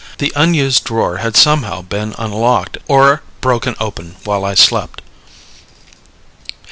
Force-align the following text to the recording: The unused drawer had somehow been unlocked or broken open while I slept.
The 0.17 0.33
unused 0.35 0.85
drawer 0.85 1.17
had 1.17 1.35
somehow 1.35 1.83
been 1.83 2.15
unlocked 2.17 2.79
or 2.87 3.21
broken 3.39 3.75
open 3.79 4.15
while 4.23 4.43
I 4.43 4.55
slept. 4.55 5.03